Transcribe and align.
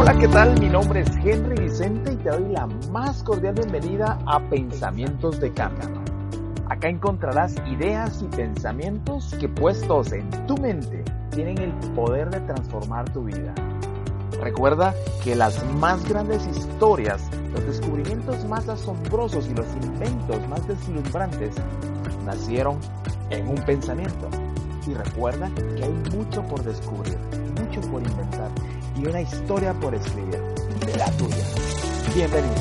Hola, 0.00 0.16
¿qué 0.16 0.28
tal? 0.28 0.58
Mi 0.58 0.70
nombre 0.70 1.02
es 1.02 1.10
Henry 1.22 1.62
Vicente 1.62 2.14
y 2.14 2.16
te 2.16 2.30
doy 2.30 2.52
la 2.52 2.66
más 2.90 3.22
cordial 3.22 3.52
bienvenida 3.52 4.18
a 4.24 4.40
Pensamientos 4.48 5.38
de 5.40 5.52
Cambio. 5.52 5.90
Acá 6.70 6.88
encontrarás 6.88 7.54
ideas 7.66 8.22
y 8.22 8.34
pensamientos 8.34 9.34
que 9.38 9.46
puestos 9.46 10.10
en 10.12 10.30
tu 10.46 10.56
mente 10.56 11.04
tienen 11.32 11.58
el 11.58 11.72
poder 11.92 12.30
de 12.30 12.40
transformar 12.40 13.12
tu 13.12 13.24
vida. 13.24 13.54
Recuerda 14.40 14.94
que 15.22 15.36
las 15.36 15.62
más 15.74 16.02
grandes 16.08 16.46
historias, 16.46 17.20
los 17.52 17.66
descubrimientos 17.66 18.42
más 18.46 18.70
asombrosos 18.70 19.48
y 19.48 19.54
los 19.54 19.66
inventos 19.82 20.48
más 20.48 20.66
deslumbrantes 20.66 21.54
nacieron 22.24 22.78
en 23.28 23.46
un 23.48 23.62
pensamiento. 23.66 24.30
Y 24.86 24.94
recuerda 24.94 25.50
que 25.54 25.84
hay 25.84 26.16
mucho 26.16 26.42
por 26.46 26.64
descubrir, 26.64 27.18
mucho 27.58 27.82
por 27.90 28.00
inventar 28.02 28.48
y 29.02 29.06
una 29.06 29.22
historia 29.22 29.72
por 29.74 29.94
escribir, 29.94 30.38
la 30.98 31.10
tuya. 31.12 31.36
Bienvenido. 32.14 32.54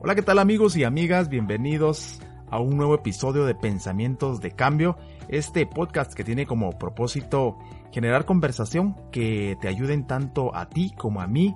Hola, 0.00 0.14
¿qué 0.14 0.22
tal 0.22 0.38
amigos 0.40 0.76
y 0.76 0.84
amigas? 0.84 1.28
Bienvenidos 1.28 2.20
a 2.50 2.58
un 2.60 2.76
nuevo 2.76 2.94
episodio 2.94 3.46
de 3.46 3.54
Pensamientos 3.54 4.40
de 4.40 4.50
Cambio, 4.50 4.98
este 5.28 5.64
podcast 5.64 6.12
que 6.12 6.24
tiene 6.24 6.44
como 6.44 6.72
propósito 6.72 7.56
generar 7.92 8.26
conversación 8.26 8.94
que 9.10 9.56
te 9.60 9.68
ayuden 9.68 10.06
tanto 10.06 10.54
a 10.54 10.68
ti 10.68 10.92
como 10.98 11.22
a 11.22 11.26
mí 11.26 11.54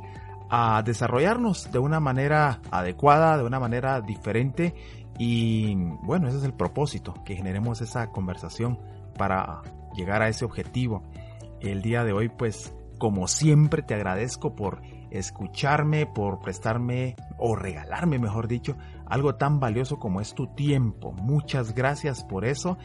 a 0.50 0.82
desarrollarnos 0.82 1.70
de 1.72 1.78
una 1.78 2.00
manera 2.00 2.60
adecuada, 2.70 3.36
de 3.36 3.44
una 3.44 3.60
manera 3.60 4.00
diferente 4.00 4.74
y 5.18 5.74
bueno, 6.02 6.28
ese 6.28 6.38
es 6.38 6.44
el 6.44 6.52
propósito, 6.52 7.14
que 7.24 7.36
generemos 7.36 7.80
esa 7.80 8.10
conversación 8.10 8.78
para 9.16 9.62
llegar 9.94 10.22
a 10.22 10.28
ese 10.28 10.44
objetivo. 10.44 11.02
El 11.60 11.82
día 11.82 12.04
de 12.04 12.12
hoy 12.12 12.28
pues 12.28 12.74
como 12.98 13.28
siempre 13.28 13.82
te 13.82 13.94
agradezco 13.94 14.54
por 14.54 14.80
escucharme, 15.10 16.06
por 16.06 16.40
prestarme 16.40 17.16
o 17.38 17.56
regalarme, 17.56 18.18
mejor 18.18 18.48
dicho, 18.48 18.76
algo 19.06 19.36
tan 19.36 19.60
valioso 19.60 19.98
como 19.98 20.20
es 20.20 20.34
tu 20.34 20.48
tiempo. 20.48 21.12
Muchas 21.12 21.74
gracias 21.74 22.24
por 22.24 22.44
eso. 22.44 22.78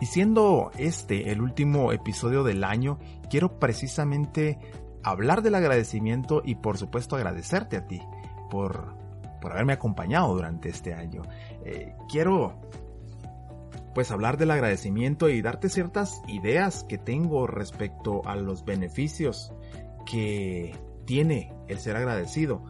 Y 0.00 0.06
siendo 0.06 0.72
este 0.78 1.30
el 1.30 1.40
último 1.40 1.92
episodio 1.92 2.42
del 2.42 2.64
año, 2.64 2.98
quiero 3.30 3.60
precisamente 3.60 4.58
hablar 5.04 5.42
del 5.42 5.54
agradecimiento 5.54 6.42
y 6.44 6.56
por 6.56 6.78
supuesto 6.78 7.16
agradecerte 7.16 7.76
a 7.76 7.86
ti 7.86 8.00
por, 8.50 8.94
por 9.40 9.52
haberme 9.52 9.72
acompañado 9.72 10.34
durante 10.34 10.68
este 10.68 10.94
año. 10.94 11.22
Eh, 11.64 11.94
quiero 12.10 12.60
pues 13.94 14.10
hablar 14.10 14.38
del 14.38 14.50
agradecimiento 14.50 15.28
y 15.28 15.42
darte 15.42 15.68
ciertas 15.68 16.22
ideas 16.26 16.84
que 16.84 16.98
tengo 16.98 17.46
respecto 17.46 18.22
a 18.26 18.36
los 18.36 18.64
beneficios 18.64 19.52
que 20.06 20.74
tiene 21.04 21.52
el 21.68 21.78
ser 21.78 21.96
agradecido. 21.96 22.64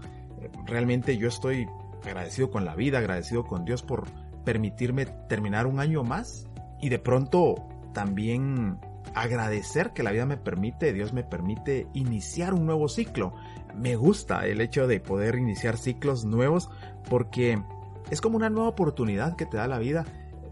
Realmente 0.66 1.16
yo 1.16 1.28
estoy 1.28 1.68
agradecido 2.04 2.50
con 2.50 2.64
la 2.64 2.74
vida, 2.74 2.98
agradecido 2.98 3.44
con 3.44 3.64
Dios 3.64 3.82
por 3.82 4.08
permitirme 4.44 5.06
terminar 5.06 5.66
un 5.66 5.78
año 5.78 6.02
más 6.02 6.48
y 6.80 6.88
de 6.88 6.98
pronto 6.98 7.68
también 7.94 8.80
agradecer 9.14 9.92
que 9.92 10.02
la 10.02 10.12
vida 10.12 10.26
me 10.26 10.36
permite, 10.36 10.92
Dios 10.92 11.12
me 11.12 11.24
permite 11.24 11.86
iniciar 11.94 12.54
un 12.54 12.66
nuevo 12.66 12.88
ciclo. 12.88 13.34
Me 13.74 13.96
gusta 13.96 14.46
el 14.46 14.60
hecho 14.60 14.86
de 14.86 15.00
poder 15.00 15.36
iniciar 15.36 15.76
ciclos 15.76 16.24
nuevos 16.24 16.70
porque 17.08 17.62
es 18.10 18.20
como 18.20 18.36
una 18.36 18.50
nueva 18.50 18.68
oportunidad 18.68 19.36
que 19.36 19.46
te 19.46 19.56
da 19.56 19.66
la 19.66 19.78
vida, 19.78 20.04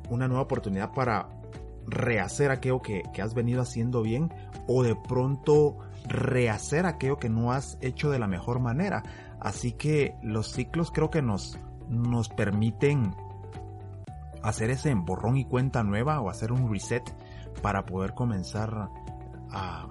una 0.08 0.28
nueva 0.28 0.42
oportunidad 0.42 0.92
para 0.92 1.28
rehacer 1.86 2.50
aquello 2.50 2.80
que, 2.80 3.02
has 3.22 3.34
venido 3.34 3.62
haciendo 3.62 4.02
bien 4.02 4.32
o 4.66 4.82
de 4.82 4.96
pronto 4.96 5.78
rehacer 6.06 6.86
aquello 6.86 7.18
que 7.18 7.28
no 7.28 7.52
has 7.52 7.78
hecho 7.80 8.10
de 8.10 8.18
la 8.18 8.26
mejor 8.26 8.60
manera. 8.60 9.02
Así 9.40 9.72
que 9.72 10.14
los 10.22 10.52
ciclos 10.52 10.90
creo 10.90 11.10
que 11.10 11.22
nos, 11.22 11.58
nos 11.88 12.28
permiten 12.28 13.14
hacer 14.42 14.70
ese 14.70 14.94
borrón 14.94 15.36
y 15.36 15.44
cuenta 15.44 15.82
nueva 15.82 16.20
o 16.20 16.30
hacer 16.30 16.52
un 16.52 16.70
reset 16.70 17.02
para 17.62 17.84
poder 17.86 18.14
comenzar 18.14 18.88
a 19.50 19.86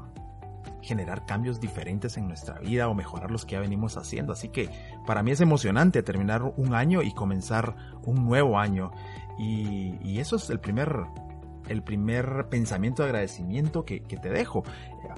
generar 0.82 1.26
cambios 1.26 1.60
diferentes 1.60 2.18
en 2.18 2.28
nuestra 2.28 2.58
vida 2.60 2.88
o 2.88 2.94
mejorar 2.94 3.32
los 3.32 3.46
que 3.46 3.54
ya 3.54 3.60
venimos 3.60 3.98
haciendo. 3.98 4.34
Así 4.34 4.50
que 4.50 4.70
para 5.06 5.24
mí 5.24 5.32
es 5.32 5.42
emocionante 5.42 6.04
terminar 6.04 6.42
un 6.58 6.74
año 6.74 7.02
y 7.02 7.12
comenzar 7.14 7.76
un 8.04 8.26
nuevo 8.26 8.58
año. 8.58 8.92
Y, 9.38 9.98
y 10.02 10.20
eso 10.20 10.38
es 10.38 10.50
el 10.50 10.60
primer, 10.60 11.06
el 11.68 11.84
primer 11.84 12.48
pensamiento 12.50 13.04
de 13.04 13.10
agradecimiento 13.10 13.86
que, 13.86 14.02
que 14.02 14.18
te 14.18 14.30
dejo. 14.30 14.64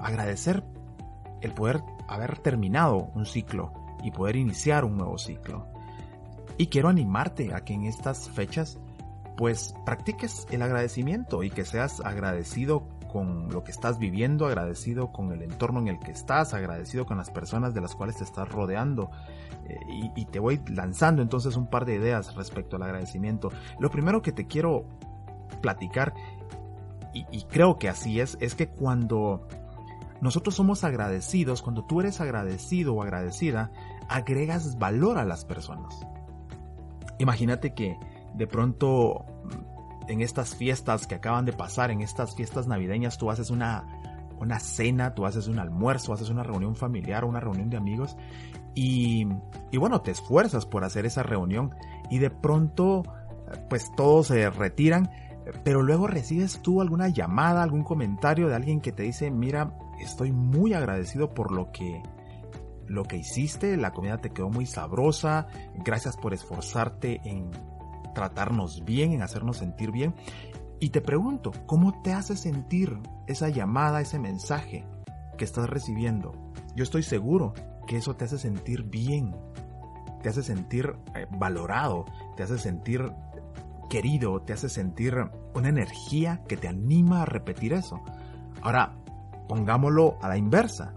Agradecer 0.00 0.64
el 1.40 1.52
poder 1.52 1.82
haber 2.08 2.38
terminado 2.38 3.10
un 3.14 3.26
ciclo 3.26 3.72
y 4.02 4.10
poder 4.10 4.36
iniciar 4.36 4.84
un 4.84 4.96
nuevo 4.96 5.18
ciclo. 5.18 5.66
Y 6.58 6.66
quiero 6.66 6.88
animarte 6.88 7.54
a 7.54 7.64
que 7.64 7.72
en 7.72 7.84
estas 7.84 8.28
fechas 8.30 8.78
pues 9.36 9.74
practiques 9.84 10.46
el 10.50 10.62
agradecimiento 10.62 11.42
y 11.42 11.50
que 11.50 11.64
seas 11.64 12.00
agradecido 12.00 12.88
con 13.12 13.50
lo 13.50 13.62
que 13.62 13.70
estás 13.70 13.98
viviendo, 13.98 14.46
agradecido 14.46 15.12
con 15.12 15.32
el 15.32 15.42
entorno 15.42 15.80
en 15.80 15.88
el 15.88 15.98
que 15.98 16.12
estás, 16.12 16.54
agradecido 16.54 17.04
con 17.04 17.18
las 17.18 17.30
personas 17.30 17.74
de 17.74 17.82
las 17.82 17.94
cuales 17.94 18.16
te 18.16 18.24
estás 18.24 18.48
rodeando. 18.48 19.10
Eh, 19.68 20.10
y, 20.16 20.24
te 20.24 20.38
voy 20.38 20.60
lanzando 20.68 21.20
entonces 21.20 21.56
un 21.56 21.66
par 21.66 21.84
de 21.84 21.94
ideas 21.94 22.34
respecto 22.34 22.76
al 22.76 22.82
agradecimiento. 22.82 23.50
Lo 23.78 23.90
primero 23.90 24.22
que 24.22 24.32
te 24.32 24.46
quiero 24.46 24.86
platicar, 25.60 26.14
y, 27.12 27.26
y 27.30 27.42
creo 27.44 27.78
que 27.78 27.90
así 27.90 28.18
es, 28.18 28.38
es 28.40 28.54
que 28.54 28.68
cuando 28.68 29.46
nosotros 30.22 30.54
somos 30.54 30.82
agradecidos, 30.82 31.60
cuando 31.60 31.84
tú 31.84 32.00
eres 32.00 32.20
agradecido 32.20 32.94
o 32.94 33.02
agradecida, 33.02 33.70
agregas 34.08 34.78
valor 34.78 35.18
a 35.18 35.24
las 35.24 35.44
personas. 35.44 36.06
Imagínate 37.18 37.74
que 37.74 37.98
de 38.34 38.46
pronto 38.46 39.24
en 40.08 40.20
estas 40.20 40.54
fiestas 40.54 41.06
que 41.06 41.14
acaban 41.14 41.44
de 41.44 41.52
pasar, 41.52 41.90
en 41.90 42.00
estas 42.00 42.34
fiestas 42.34 42.66
navideñas, 42.66 43.18
tú 43.18 43.30
haces 43.30 43.50
una, 43.50 43.86
una 44.38 44.58
cena, 44.58 45.14
tú 45.14 45.26
haces 45.26 45.48
un 45.48 45.58
almuerzo, 45.58 46.12
haces 46.12 46.30
una 46.30 46.42
reunión 46.42 46.74
familiar, 46.74 47.24
una 47.24 47.40
reunión 47.40 47.70
de 47.70 47.76
amigos 47.76 48.16
y, 48.74 49.26
y 49.70 49.76
bueno, 49.76 50.00
te 50.00 50.10
esfuerzas 50.10 50.66
por 50.66 50.84
hacer 50.84 51.06
esa 51.06 51.22
reunión 51.22 51.74
y 52.10 52.18
de 52.18 52.30
pronto 52.30 53.02
pues 53.68 53.90
todos 53.96 54.28
se 54.28 54.50
retiran, 54.50 55.10
pero 55.64 55.82
luego 55.82 56.06
recibes 56.06 56.60
tú 56.62 56.80
alguna 56.80 57.08
llamada, 57.08 57.62
algún 57.62 57.84
comentario 57.84 58.48
de 58.48 58.54
alguien 58.54 58.80
que 58.80 58.92
te 58.92 59.02
dice, 59.02 59.30
mira, 59.30 59.76
estoy 60.00 60.32
muy 60.32 60.74
agradecido 60.74 61.30
por 61.34 61.52
lo 61.52 61.70
que 61.72 62.02
lo 62.88 63.04
que 63.04 63.16
hiciste, 63.16 63.76
la 63.76 63.92
comida 63.92 64.18
te 64.18 64.30
quedó 64.30 64.50
muy 64.50 64.66
sabrosa, 64.66 65.46
gracias 65.76 66.16
por 66.16 66.34
esforzarte 66.34 67.20
en 67.24 67.50
tratarnos 68.14 68.84
bien, 68.84 69.12
en 69.12 69.22
hacernos 69.22 69.58
sentir 69.58 69.90
bien. 69.90 70.14
Y 70.80 70.90
te 70.90 71.00
pregunto, 71.00 71.52
¿cómo 71.66 72.02
te 72.02 72.12
hace 72.12 72.36
sentir 72.36 72.98
esa 73.26 73.48
llamada, 73.48 74.00
ese 74.00 74.18
mensaje 74.18 74.84
que 75.38 75.44
estás 75.44 75.68
recibiendo? 75.68 76.32
Yo 76.74 76.82
estoy 76.82 77.02
seguro 77.02 77.54
que 77.86 77.96
eso 77.96 78.16
te 78.16 78.24
hace 78.24 78.38
sentir 78.38 78.84
bien, 78.84 79.34
te 80.22 80.28
hace 80.28 80.42
sentir 80.42 80.96
eh, 81.14 81.26
valorado, 81.30 82.04
te 82.36 82.42
hace 82.42 82.58
sentir 82.58 83.12
querido, 83.88 84.40
te 84.42 84.52
hace 84.52 84.68
sentir 84.68 85.14
una 85.54 85.68
energía 85.68 86.42
que 86.48 86.56
te 86.56 86.68
anima 86.68 87.22
a 87.22 87.26
repetir 87.26 87.72
eso. 87.74 88.00
Ahora, 88.62 88.96
Pongámoslo 89.52 90.16
a 90.22 90.28
la 90.28 90.38
inversa. 90.38 90.94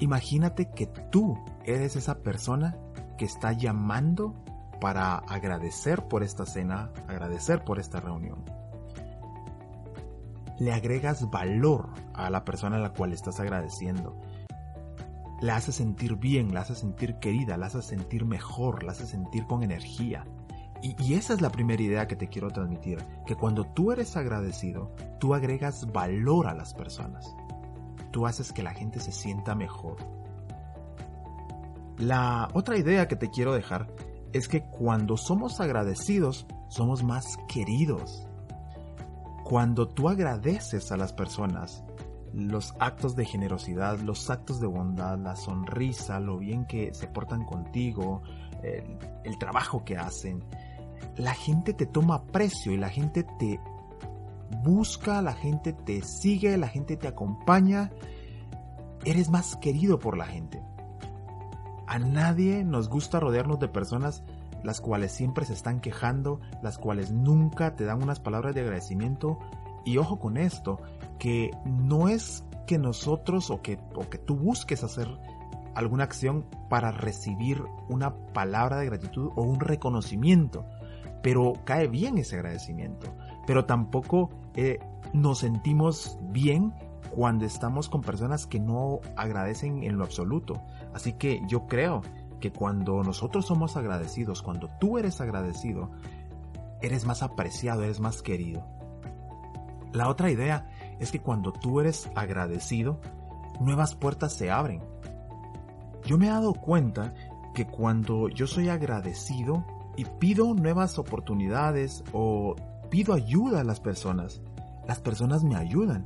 Imagínate 0.00 0.70
que 0.72 0.86
tú 0.86 1.38
eres 1.64 1.96
esa 1.96 2.18
persona 2.18 2.76
que 3.16 3.24
está 3.24 3.52
llamando 3.52 4.34
para 4.82 5.18
agradecer 5.18 6.08
por 6.08 6.24
esta 6.24 6.44
cena, 6.44 6.90
agradecer 7.06 7.62
por 7.62 7.78
esta 7.78 8.00
reunión. 8.00 8.44
Le 10.58 10.72
agregas 10.72 11.30
valor 11.30 11.90
a 12.14 12.30
la 12.30 12.44
persona 12.44 12.78
a 12.78 12.80
la 12.80 12.92
cual 12.92 13.12
estás 13.12 13.38
agradeciendo. 13.38 14.20
La 15.40 15.54
haces 15.54 15.76
sentir 15.76 16.16
bien, 16.16 16.52
la 16.52 16.62
haces 16.62 16.78
sentir 16.78 17.20
querida, 17.20 17.56
la 17.56 17.66
haces 17.66 17.84
sentir 17.84 18.24
mejor, 18.24 18.82
la 18.82 18.90
haces 18.90 19.10
sentir 19.10 19.46
con 19.46 19.62
energía. 19.62 20.24
Y, 20.82 21.14
esa 21.14 21.34
es 21.34 21.40
la 21.40 21.52
primera 21.52 21.80
idea 21.80 22.08
que 22.08 22.16
te 22.16 22.26
quiero 22.26 22.50
transmitir, 22.50 22.98
que 23.24 23.36
cuando 23.36 23.62
tú 23.62 23.92
eres 23.92 24.16
agradecido, 24.16 24.92
tú 25.20 25.32
agregas 25.32 25.92
valor 25.92 26.48
a 26.48 26.54
las 26.54 26.74
personas. 26.74 27.32
Tú 28.10 28.26
haces 28.26 28.52
que 28.52 28.64
la 28.64 28.74
gente 28.74 28.98
se 28.98 29.12
sienta 29.12 29.54
mejor. 29.54 29.98
La 31.98 32.48
otra 32.52 32.76
idea 32.76 33.06
que 33.06 33.14
te 33.14 33.30
quiero 33.30 33.54
dejar 33.54 33.86
es 34.32 34.48
que 34.48 34.62
cuando 34.62 35.16
somos 35.16 35.60
agradecidos, 35.60 36.46
somos 36.68 37.02
más 37.02 37.38
queridos. 37.48 38.26
Cuando 39.44 39.88
tú 39.88 40.08
agradeces 40.08 40.90
a 40.92 40.96
las 40.96 41.12
personas, 41.12 41.84
los 42.32 42.74
actos 42.78 43.14
de 43.14 43.26
generosidad, 43.26 43.98
los 43.98 44.30
actos 44.30 44.60
de 44.60 44.66
bondad, 44.66 45.18
la 45.18 45.36
sonrisa, 45.36 46.18
lo 46.20 46.38
bien 46.38 46.64
que 46.64 46.94
se 46.94 47.06
portan 47.06 47.44
contigo, 47.44 48.22
el, 48.62 49.38
trabajo 49.38 49.84
que 49.84 49.96
hacen, 49.96 50.44
la 51.16 51.34
gente 51.34 51.74
te 51.74 51.86
toma 51.86 52.24
precio 52.24 52.72
y 52.72 52.76
la 52.76 52.88
gente 52.88 53.24
te 53.38 53.60
busca, 54.62 55.20
la 55.20 55.34
gente 55.34 55.72
te 55.72 56.02
sigue, 56.02 56.56
la 56.56 56.68
gente 56.68 56.96
te 56.96 57.08
acompaña, 57.08 57.90
eres 59.04 59.30
más 59.30 59.56
querido 59.56 59.98
por 59.98 60.16
la 60.16 60.26
gente. 60.26 60.62
A 61.92 61.98
nadie 61.98 62.64
nos 62.64 62.88
gusta 62.88 63.20
rodearnos 63.20 63.58
de 63.58 63.68
personas 63.68 64.22
las 64.62 64.80
cuales 64.80 65.12
siempre 65.12 65.44
se 65.44 65.52
están 65.52 65.78
quejando, 65.78 66.40
las 66.62 66.78
cuales 66.78 67.12
nunca 67.12 67.76
te 67.76 67.84
dan 67.84 68.02
unas 68.02 68.18
palabras 68.18 68.54
de 68.54 68.62
agradecimiento. 68.62 69.38
Y 69.84 69.98
ojo 69.98 70.18
con 70.18 70.38
esto, 70.38 70.80
que 71.18 71.50
no 71.66 72.08
es 72.08 72.46
que 72.66 72.78
nosotros 72.78 73.50
o 73.50 73.60
que, 73.60 73.78
o 73.94 74.08
que 74.08 74.16
tú 74.16 74.36
busques 74.36 74.82
hacer 74.82 75.06
alguna 75.74 76.04
acción 76.04 76.46
para 76.70 76.92
recibir 76.92 77.62
una 77.90 78.16
palabra 78.32 78.78
de 78.78 78.86
gratitud 78.86 79.30
o 79.36 79.42
un 79.42 79.60
reconocimiento. 79.60 80.64
Pero 81.22 81.52
cae 81.66 81.88
bien 81.88 82.16
ese 82.16 82.36
agradecimiento. 82.36 83.14
Pero 83.46 83.66
tampoco 83.66 84.30
eh, 84.54 84.78
nos 85.12 85.40
sentimos 85.40 86.18
bien 86.22 86.72
cuando 87.10 87.44
estamos 87.44 87.88
con 87.88 88.00
personas 88.00 88.46
que 88.46 88.60
no 88.60 89.00
agradecen 89.16 89.82
en 89.82 89.98
lo 89.98 90.04
absoluto. 90.04 90.62
Así 90.94 91.12
que 91.14 91.42
yo 91.48 91.66
creo 91.66 92.02
que 92.40 92.52
cuando 92.52 93.02
nosotros 93.02 93.46
somos 93.46 93.76
agradecidos, 93.76 94.42
cuando 94.42 94.68
tú 94.80 94.98
eres 94.98 95.20
agradecido, 95.20 95.90
eres 96.80 97.04
más 97.04 97.22
apreciado, 97.22 97.84
eres 97.84 98.00
más 98.00 98.22
querido. 98.22 98.66
La 99.92 100.08
otra 100.08 100.30
idea 100.30 100.68
es 100.98 101.12
que 101.12 101.20
cuando 101.20 101.52
tú 101.52 101.80
eres 101.80 102.10
agradecido, 102.14 103.00
nuevas 103.60 103.94
puertas 103.94 104.32
se 104.32 104.50
abren. 104.50 104.82
Yo 106.04 106.18
me 106.18 106.26
he 106.26 106.30
dado 106.30 106.54
cuenta 106.54 107.14
que 107.54 107.66
cuando 107.66 108.28
yo 108.28 108.46
soy 108.46 108.68
agradecido 108.68 109.64
y 109.96 110.04
pido 110.04 110.54
nuevas 110.54 110.98
oportunidades 110.98 112.02
o 112.12 112.56
pido 112.90 113.14
ayuda 113.14 113.60
a 113.60 113.64
las 113.64 113.80
personas, 113.80 114.40
las 114.86 115.00
personas 115.00 115.44
me 115.44 115.56
ayudan. 115.56 116.04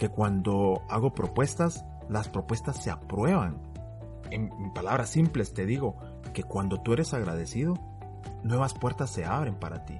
Que 0.00 0.08
cuando 0.08 0.80
hago 0.88 1.12
propuestas, 1.12 1.84
las 2.08 2.26
propuestas 2.26 2.82
se 2.82 2.90
aprueban. 2.90 3.58
En, 4.30 4.72
palabras 4.72 5.10
simples 5.10 5.52
te 5.52 5.66
digo 5.66 5.98
que 6.32 6.42
cuando 6.42 6.80
tú 6.80 6.94
eres 6.94 7.12
agradecido, 7.12 7.74
nuevas 8.42 8.72
puertas 8.72 9.10
se 9.10 9.26
abren 9.26 9.56
para 9.56 9.84
ti. 9.84 9.98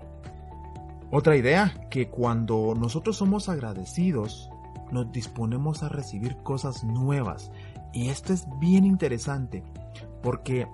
Otra 1.11 1.37
idea, 1.37 1.75
que 1.91 2.09
cuando 2.09 2.75
nosotros 2.75 3.19
somos 3.19 3.51
agradecidos, 3.51 4.49
nos 4.91 5.13
disponemos 5.13 5.83
a 5.83 5.91
recibir 5.91 6.39
cosas 6.39 6.83
nuevas. 6.83 7.53
Y 7.93 8.09
esto 8.09 8.33
es 8.33 8.49
bien 8.59 8.87
interesante, 8.87 9.63
porque 10.23 10.67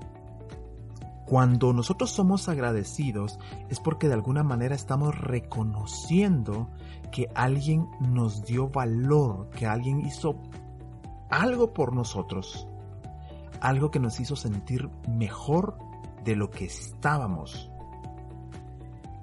cuando 1.27 1.73
nosotros 1.73 2.13
somos 2.13 2.49
agradecidos 2.49 3.41
es 3.69 3.81
porque 3.81 4.07
de 4.07 4.15
alguna 4.15 4.45
manera 4.45 4.77
estamos 4.77 5.19
reconociendo 5.19 6.71
que 7.11 7.29
alguien 7.35 7.89
nos 7.99 8.45
dio 8.45 8.69
valor, 8.69 9.51
que 9.51 9.67
alguien 9.67 10.07
hizo 10.07 10.37
algo 11.29 11.75
por 11.75 11.93
nosotros, 11.93 12.69
algo 13.61 13.91
que 13.91 13.99
nos 13.99 14.21
hizo 14.21 14.37
sentir 14.37 14.89
mejor 15.09 15.77
de 16.25 16.37
lo 16.37 16.49
que 16.49 16.67
estábamos. 16.67 17.73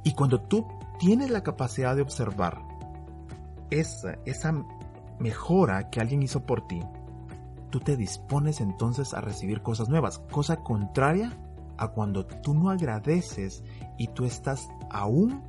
Y 0.03 0.13
cuando 0.13 0.41
tú 0.41 0.67
tienes 0.99 1.29
la 1.29 1.41
capacidad 1.41 1.95
de 1.95 2.01
observar 2.01 2.61
esa, 3.69 4.17
esa 4.25 4.51
mejora 5.19 5.89
que 5.89 6.01
alguien 6.01 6.21
hizo 6.21 6.45
por 6.45 6.67
ti, 6.67 6.81
tú 7.69 7.79
te 7.79 7.95
dispones 7.95 8.59
entonces 8.59 9.13
a 9.13 9.21
recibir 9.21 9.61
cosas 9.61 9.87
nuevas, 9.87 10.19
cosa 10.19 10.57
contraria 10.57 11.31
a 11.83 11.91
cuando 11.91 12.25
tú 12.25 12.53
no 12.53 12.69
agradeces 12.69 13.63
y 13.97 14.07
tú 14.07 14.25
estás 14.25 14.67
aún 14.89 15.43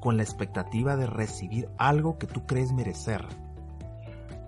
con 0.00 0.16
la 0.16 0.22
expectativa 0.22 0.96
de 0.96 1.06
recibir 1.06 1.68
algo 1.78 2.18
que 2.18 2.26
tú 2.26 2.46
crees 2.46 2.72
merecer. 2.72 3.26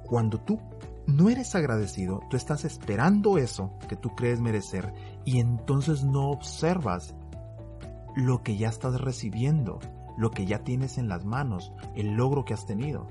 Cuando 0.04 0.40
tú 0.40 0.58
no 1.06 1.28
eres 1.28 1.54
agradecido, 1.54 2.20
tú 2.30 2.36
estás 2.36 2.64
esperando 2.64 3.38
eso 3.38 3.76
que 3.88 3.96
tú 3.96 4.14
crees 4.14 4.40
merecer 4.40 4.92
y 5.24 5.40
entonces 5.40 6.04
no 6.04 6.30
observas 6.30 7.14
lo 8.14 8.42
que 8.42 8.56
ya 8.56 8.68
estás 8.68 9.00
recibiendo, 9.00 9.78
lo 10.16 10.30
que 10.30 10.46
ya 10.46 10.58
tienes 10.58 10.98
en 10.98 11.08
las 11.08 11.24
manos, 11.24 11.72
el 11.94 12.12
logro 12.12 12.44
que 12.44 12.54
has 12.54 12.66
tenido. 12.66 13.06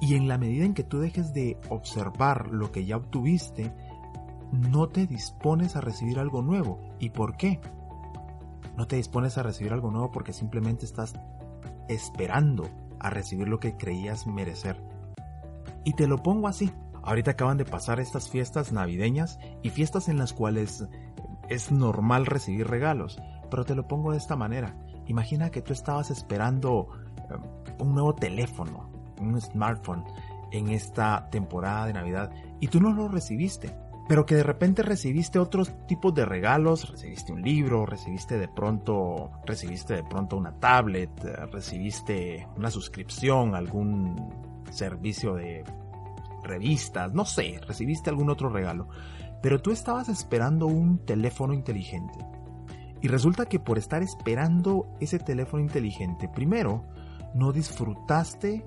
Y 0.00 0.16
en 0.16 0.28
la 0.28 0.36
medida 0.36 0.64
en 0.64 0.74
que 0.74 0.84
tú 0.84 0.98
dejes 0.98 1.32
de 1.32 1.58
observar 1.70 2.48
lo 2.48 2.70
que 2.72 2.84
ya 2.84 2.96
obtuviste, 2.96 3.72
no 4.52 4.88
te 4.88 5.06
dispones 5.06 5.76
a 5.76 5.80
recibir 5.80 6.18
algo 6.18 6.42
nuevo. 6.42 6.80
¿Y 6.98 7.10
por 7.10 7.36
qué? 7.36 7.60
No 8.76 8.86
te 8.86 8.96
dispones 8.96 9.38
a 9.38 9.42
recibir 9.42 9.72
algo 9.72 9.90
nuevo 9.90 10.10
porque 10.10 10.32
simplemente 10.32 10.84
estás 10.84 11.14
esperando 11.88 12.68
a 12.98 13.10
recibir 13.10 13.48
lo 13.48 13.60
que 13.60 13.76
creías 13.76 14.26
merecer. 14.26 14.82
Y 15.84 15.92
te 15.94 16.06
lo 16.06 16.22
pongo 16.22 16.48
así. 16.48 16.72
Ahorita 17.02 17.32
acaban 17.32 17.58
de 17.58 17.66
pasar 17.66 18.00
estas 18.00 18.30
fiestas 18.30 18.72
navideñas 18.72 19.38
y 19.62 19.70
fiestas 19.70 20.08
en 20.08 20.18
las 20.18 20.32
cuales 20.32 20.88
es 21.48 21.70
normal 21.70 22.26
recibir 22.26 22.66
regalos. 22.66 23.20
Pero 23.50 23.64
te 23.64 23.74
lo 23.74 23.86
pongo 23.86 24.12
de 24.12 24.18
esta 24.18 24.36
manera. 24.36 24.74
Imagina 25.06 25.50
que 25.50 25.60
tú 25.60 25.72
estabas 25.72 26.10
esperando 26.10 26.88
eh, 27.30 27.36
un 27.78 27.94
nuevo 27.94 28.14
teléfono, 28.14 28.90
un 29.20 29.38
smartphone 29.40 30.04
en 30.50 30.70
esta 30.70 31.28
temporada 31.30 31.86
de 31.86 31.92
Navidad 31.92 32.30
y 32.60 32.68
tú 32.68 32.80
no 32.80 32.92
lo 32.92 33.08
recibiste 33.08 33.76
pero 34.08 34.26
que 34.26 34.34
de 34.34 34.42
repente 34.42 34.82
recibiste 34.82 35.38
otros 35.38 35.72
tipos 35.86 36.14
de 36.14 36.26
regalos, 36.26 36.90
recibiste 36.90 37.32
un 37.32 37.42
libro, 37.42 37.86
recibiste 37.86 38.38
de 38.38 38.48
pronto, 38.48 39.30
recibiste 39.46 39.94
de 39.94 40.04
pronto 40.04 40.36
una 40.36 40.52
tablet, 40.60 41.10
recibiste 41.50 42.46
una 42.56 42.70
suscripción, 42.70 43.54
algún 43.54 44.30
servicio 44.70 45.34
de 45.34 45.64
revistas, 46.42 47.12
no 47.14 47.24
sé, 47.24 47.60
recibiste 47.66 48.10
algún 48.10 48.28
otro 48.28 48.50
regalo, 48.50 48.88
pero 49.42 49.60
tú 49.60 49.70
estabas 49.70 50.08
esperando 50.08 50.66
un 50.66 50.98
teléfono 50.98 51.54
inteligente. 51.54 52.18
Y 53.00 53.08
resulta 53.08 53.46
que 53.46 53.58
por 53.58 53.78
estar 53.78 54.02
esperando 54.02 54.86
ese 55.00 55.18
teléfono 55.18 55.62
inteligente, 55.62 56.28
primero, 56.28 56.84
no 57.34 57.52
disfrutaste 57.52 58.64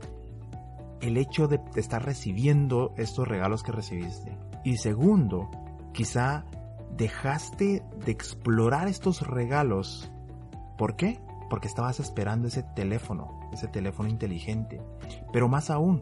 el 1.02 1.18
hecho 1.18 1.48
de 1.48 1.60
estar 1.76 2.04
recibiendo 2.04 2.94
estos 2.98 3.28
regalos 3.28 3.64
que 3.64 3.72
recibiste. 3.72 4.38
Y 4.68 4.76
segundo, 4.76 5.50
quizá 5.94 6.44
dejaste 6.98 7.86
de 8.06 8.12
explorar 8.12 8.90
estos 8.90 9.26
regalos. 9.26 10.12
¿Por 10.78 10.98
qué? 10.98 11.22
Porque 11.50 11.70
estabas 11.70 12.02
esperando 12.02 12.50
ese 12.50 12.64
teléfono, 12.64 13.50
ese 13.54 13.70
teléfono 13.70 14.10
inteligente. 14.10 14.82
Pero 15.32 15.48
más 15.48 15.70
aún, 15.70 16.02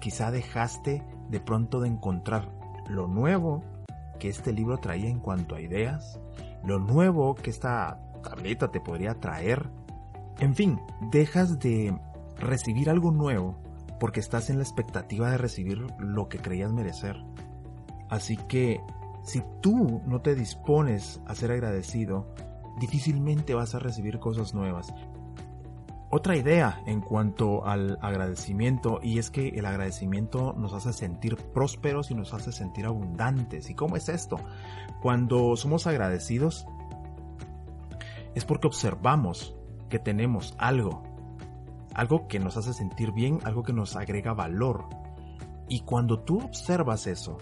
quizá 0.00 0.30
dejaste 0.30 1.04
de 1.28 1.40
pronto 1.40 1.78
de 1.78 1.88
encontrar 1.88 2.50
lo 2.88 3.06
nuevo 3.06 3.62
que 4.18 4.30
este 4.30 4.54
libro 4.54 4.78
traía 4.78 5.10
en 5.10 5.20
cuanto 5.20 5.54
a 5.54 5.60
ideas, 5.60 6.18
lo 6.64 6.78
nuevo 6.78 7.34
que 7.34 7.50
esta 7.50 8.00
tableta 8.22 8.70
te 8.70 8.80
podría 8.80 9.20
traer. 9.20 9.68
En 10.38 10.54
fin, 10.54 10.80
dejas 11.10 11.58
de 11.58 11.94
recibir 12.38 12.88
algo 12.88 13.10
nuevo 13.12 13.60
porque 14.00 14.20
estás 14.20 14.48
en 14.48 14.56
la 14.56 14.62
expectativa 14.62 15.30
de 15.30 15.36
recibir 15.36 15.84
lo 15.98 16.30
que 16.30 16.38
creías 16.38 16.72
merecer. 16.72 17.22
Así 18.10 18.36
que 18.36 18.80
si 19.22 19.42
tú 19.60 20.02
no 20.06 20.20
te 20.20 20.34
dispones 20.34 21.20
a 21.26 21.34
ser 21.34 21.52
agradecido, 21.52 22.34
difícilmente 22.80 23.54
vas 23.54 23.74
a 23.74 23.78
recibir 23.78 24.18
cosas 24.18 24.52
nuevas. 24.52 24.92
Otra 26.12 26.36
idea 26.36 26.82
en 26.86 27.00
cuanto 27.00 27.64
al 27.64 27.96
agradecimiento 28.02 28.98
y 29.00 29.20
es 29.20 29.30
que 29.30 29.50
el 29.50 29.64
agradecimiento 29.64 30.54
nos 30.54 30.72
hace 30.72 30.92
sentir 30.92 31.36
prósperos 31.36 32.10
y 32.10 32.16
nos 32.16 32.34
hace 32.34 32.50
sentir 32.50 32.86
abundantes. 32.86 33.70
¿Y 33.70 33.74
cómo 33.74 33.94
es 33.96 34.08
esto? 34.08 34.36
Cuando 35.02 35.54
somos 35.54 35.86
agradecidos 35.86 36.66
es 38.34 38.44
porque 38.44 38.66
observamos 38.66 39.54
que 39.88 40.00
tenemos 40.00 40.56
algo, 40.58 41.04
algo 41.94 42.26
que 42.26 42.40
nos 42.40 42.56
hace 42.56 42.72
sentir 42.72 43.12
bien, 43.12 43.38
algo 43.44 43.62
que 43.62 43.72
nos 43.72 43.94
agrega 43.94 44.34
valor. 44.34 44.86
Y 45.68 45.82
cuando 45.82 46.18
tú 46.18 46.40
observas 46.40 47.06
eso, 47.06 47.38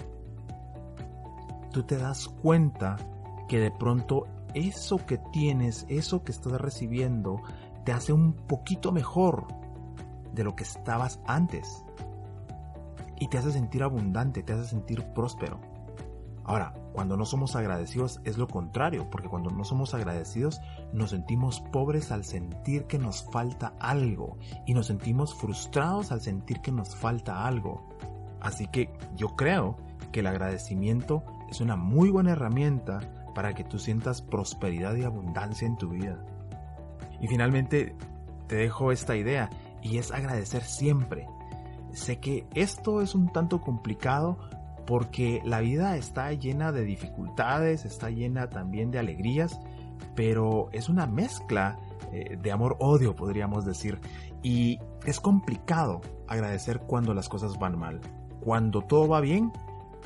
tú 1.70 1.82
te 1.82 1.96
das 1.96 2.28
cuenta 2.28 2.96
que 3.48 3.58
de 3.58 3.70
pronto 3.70 4.26
eso 4.54 4.98
que 5.06 5.18
tienes, 5.18 5.86
eso 5.88 6.22
que 6.22 6.32
estás 6.32 6.60
recibiendo, 6.60 7.40
te 7.84 7.92
hace 7.92 8.12
un 8.12 8.32
poquito 8.32 8.92
mejor 8.92 9.46
de 10.32 10.44
lo 10.44 10.54
que 10.54 10.64
estabas 10.64 11.20
antes. 11.26 11.84
Y 13.20 13.28
te 13.28 13.38
hace 13.38 13.50
sentir 13.50 13.82
abundante, 13.82 14.42
te 14.42 14.52
hace 14.52 14.66
sentir 14.66 15.02
próspero. 15.14 15.60
Ahora, 16.44 16.72
cuando 16.94 17.16
no 17.16 17.26
somos 17.26 17.56
agradecidos 17.56 18.20
es 18.24 18.38
lo 18.38 18.48
contrario, 18.48 19.08
porque 19.10 19.28
cuando 19.28 19.50
no 19.50 19.64
somos 19.64 19.92
agradecidos 19.92 20.60
nos 20.92 21.10
sentimos 21.10 21.60
pobres 21.60 22.10
al 22.10 22.24
sentir 22.24 22.84
que 22.84 22.98
nos 22.98 23.22
falta 23.22 23.74
algo 23.78 24.38
y 24.66 24.72
nos 24.72 24.86
sentimos 24.86 25.34
frustrados 25.34 26.10
al 26.10 26.22
sentir 26.22 26.60
que 26.60 26.72
nos 26.72 26.96
falta 26.96 27.46
algo. 27.46 27.86
Así 28.40 28.66
que 28.68 28.90
yo 29.14 29.36
creo 29.36 29.76
que 30.10 30.20
el 30.20 30.26
agradecimiento 30.26 31.22
es 31.50 31.60
una 31.60 31.76
muy 31.76 32.10
buena 32.10 32.32
herramienta 32.32 33.00
para 33.34 33.54
que 33.54 33.64
tú 33.64 33.78
sientas 33.78 34.22
prosperidad 34.22 34.96
y 34.96 35.04
abundancia 35.04 35.66
en 35.66 35.76
tu 35.76 35.90
vida. 35.90 36.18
Y 37.20 37.28
finalmente 37.28 37.94
te 38.46 38.56
dejo 38.56 38.92
esta 38.92 39.16
idea 39.16 39.50
y 39.82 39.98
es 39.98 40.10
agradecer 40.12 40.62
siempre. 40.62 41.26
Sé 41.92 42.18
que 42.18 42.46
esto 42.54 43.00
es 43.00 43.14
un 43.14 43.32
tanto 43.32 43.60
complicado 43.60 44.38
porque 44.86 45.42
la 45.44 45.60
vida 45.60 45.96
está 45.96 46.32
llena 46.32 46.72
de 46.72 46.84
dificultades, 46.84 47.84
está 47.84 48.10
llena 48.10 48.48
también 48.48 48.90
de 48.90 48.98
alegrías, 48.98 49.60
pero 50.14 50.68
es 50.72 50.88
una 50.88 51.06
mezcla 51.06 51.78
eh, 52.12 52.38
de 52.40 52.52
amor-odio, 52.52 53.14
podríamos 53.14 53.64
decir. 53.64 54.00
Y 54.42 54.78
es 55.04 55.20
complicado 55.20 56.00
agradecer 56.26 56.80
cuando 56.80 57.12
las 57.12 57.28
cosas 57.28 57.58
van 57.58 57.78
mal. 57.78 58.00
Cuando 58.40 58.82
todo 58.82 59.08
va 59.08 59.20
bien, 59.20 59.52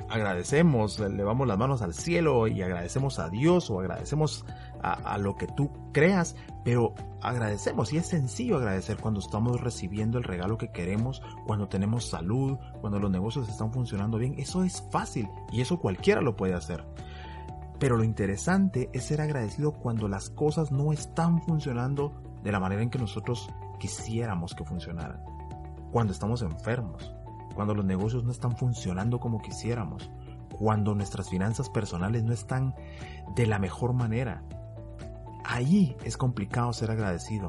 agradecemos, 0.08 0.99
levamos 0.99 1.46
las 1.46 1.58
manos 1.58 1.82
al 1.82 1.94
cielo 1.94 2.46
y 2.46 2.62
agradecemos 2.62 3.18
a 3.18 3.28
Dios 3.28 3.70
o 3.70 3.80
agradecemos 3.80 4.44
a, 4.82 5.16
lo 5.18 5.37
que 5.37 5.46
tú 5.46 5.70
creas, 5.92 6.34
pero 6.64 6.94
agradecemos 7.20 7.92
y 7.92 7.99
es 7.99 8.06
sencillo 8.06 8.56
agradecer 8.56 8.96
cuando 8.96 9.20
estamos 9.20 9.61
recibiendo 9.61 10.18
el 10.18 10.25
regalo 10.25 10.58
que 10.58 10.72
queremos, 10.72 11.22
cuando 11.46 11.68
tenemos 11.68 12.08
salud, 12.08 12.58
cuando 12.80 12.99
los 12.99 13.11
negocios 13.11 13.49
están 13.49 13.72
funcionando 13.72 14.18
bien, 14.18 14.34
eso 14.38 14.64
es 14.64 14.82
fácil 14.90 15.28
y 15.52 15.61
eso 15.61 15.78
cualquiera 15.78 16.20
lo 16.20 16.37
puede 16.37 16.54
hacer. 16.54 16.84
Pero 17.78 17.96
lo 17.96 18.04
interesante 18.04 18.90
es 18.92 19.04
ser 19.04 19.20
agradecido 19.20 19.72
cuando 19.72 20.08
las 20.08 20.30
cosas 20.30 20.72
no 20.72 20.92
están 20.92 21.40
funcionando 21.42 22.12
de 22.42 22.52
la 22.52 22.61
manera 22.61 22.82
en 22.82 22.90
que 22.90 22.99
nosotros 22.99 23.49
quisiéramos 23.78 24.54
que 24.54 24.64
funcionaran. 24.64 25.22
Cuando 25.90 26.12
estamos 26.12 26.42
enfermos, 26.42 27.14
cuando 27.54 27.75
los 27.75 27.85
negocios 27.85 28.25
no 28.25 28.30
están 28.32 28.56
funcionando 28.56 29.21
como 29.21 29.40
quisiéramos, 29.40 30.11
cuando 30.59 30.94
nuestras 30.94 31.28
finanzas 31.30 31.68
personales 31.71 32.23
no 32.23 32.32
están 32.32 32.75
de 33.35 33.47
la 33.47 33.59
mejor 33.59 33.92
manera. 33.92 34.42
Allí 35.44 35.97
es 36.04 36.16
complicado 36.16 36.73
ser 36.73 36.90
agradecido, 36.90 37.49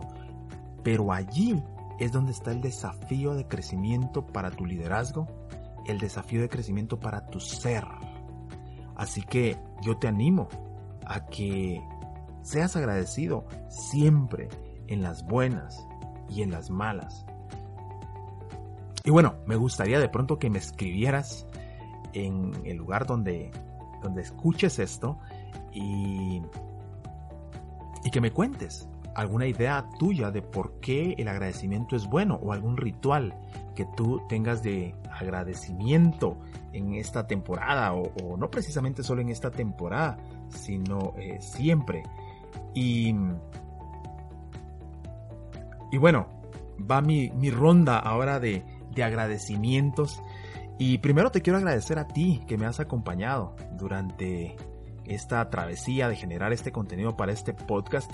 pero 0.83 1.13
allí 1.13 1.61
es 1.99 2.11
donde 2.11 2.31
está 2.31 2.51
el 2.51 2.61
desafío 2.61 3.33
de 3.35 3.47
crecimiento 3.47 4.25
para 4.25 4.51
tu 4.51 4.65
liderazgo, 4.65 5.27
el 5.85 5.99
desafío 5.99 6.41
de 6.41 6.49
crecimiento 6.49 6.99
para 6.99 7.27
tu 7.27 7.39
ser. 7.39 7.85
Así 8.95 9.21
que 9.21 9.57
yo 9.81 9.97
te 9.97 10.07
animo 10.07 10.47
a 11.05 11.25
que 11.25 11.81
seas 12.41 12.75
agradecido 12.75 13.45
siempre 13.69 14.49
en 14.87 15.01
las 15.01 15.25
buenas 15.25 15.85
y 16.29 16.41
en 16.41 16.51
las 16.51 16.69
malas. 16.69 17.25
Y 19.05 19.11
bueno, 19.11 19.35
me 19.45 19.55
gustaría 19.55 19.99
de 19.99 20.07
pronto 20.07 20.39
que 20.39 20.49
me 20.49 20.59
escribieras 20.59 21.45
en 22.13 22.53
el 22.63 22.77
lugar 22.77 23.05
donde, 23.05 23.51
donde 24.01 24.21
escuches 24.21 24.79
esto 24.79 25.19
y, 25.73 26.41
y 28.03 28.11
que 28.11 28.21
me 28.21 28.31
cuentes 28.31 28.87
alguna 29.15 29.45
idea 29.45 29.85
tuya 29.99 30.31
de 30.31 30.41
por 30.41 30.79
qué 30.79 31.15
el 31.17 31.27
agradecimiento 31.27 31.95
es 31.95 32.07
bueno 32.07 32.39
o 32.41 32.53
algún 32.53 32.77
ritual 32.77 33.35
que 33.75 33.85
tú 33.97 34.21
tengas 34.27 34.63
de 34.63 34.95
agradecimiento 35.11 36.37
en 36.71 36.95
esta 36.95 37.27
temporada 37.27 37.93
o, 37.93 38.37
no 38.37 38.49
precisamente 38.49 39.03
solo 39.03 39.21
en 39.21 39.29
esta 39.29 39.51
temporada, 39.51 40.17
sino 40.49 41.13
eh, 41.17 41.37
siempre. 41.41 42.03
Y, 42.73 43.15
y 45.91 45.97
bueno, 45.97 46.27
va 46.89 47.01
mi, 47.01 47.29
mi 47.31 47.51
ronda 47.51 47.99
ahora 47.99 48.39
de, 48.39 48.63
de 48.95 49.03
agradecimientos. 49.03 50.21
Y 50.79 50.97
primero 50.99 51.31
te 51.31 51.41
quiero 51.41 51.57
agradecer 51.57 51.99
a 51.99 52.07
ti 52.07 52.41
que 52.47 52.57
me 52.57 52.65
has 52.65 52.79
acompañado 52.79 53.55
durante 53.73 54.55
esta 55.05 55.49
travesía 55.49 56.07
de 56.09 56.15
generar 56.15 56.53
este 56.53 56.71
contenido 56.71 57.15
para 57.15 57.31
este 57.31 57.53
podcast. 57.53 58.11